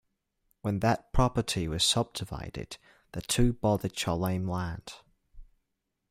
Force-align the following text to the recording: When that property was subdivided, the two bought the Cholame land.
When 0.63 0.79
that 0.79 1.13
property 1.13 1.67
was 1.67 1.83
subdivided, 1.83 2.77
the 3.11 3.21
two 3.21 3.53
bought 3.53 3.83
the 3.83 3.87
Cholame 3.89 4.49
land. 4.49 4.95